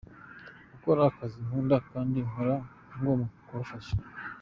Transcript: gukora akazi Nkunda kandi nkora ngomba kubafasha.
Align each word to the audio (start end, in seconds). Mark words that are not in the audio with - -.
gukora 0.71 0.99
akazi 1.09 1.37
Nkunda 1.45 1.77
kandi 1.91 2.17
nkora 2.27 2.55
ngomba 2.97 3.25
kubafasha. 3.47 3.93